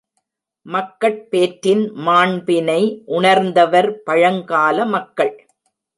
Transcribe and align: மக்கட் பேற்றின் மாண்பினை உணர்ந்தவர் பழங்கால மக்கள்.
மக்கட் 0.65 1.19
பேற்றின் 1.29 1.83
மாண்பினை 2.07 2.79
உணர்ந்தவர் 3.05 3.89
பழங்கால 4.03 4.85
மக்கள். 4.85 5.33